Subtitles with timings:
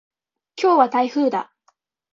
[0.59, 1.53] 今日は台風だ。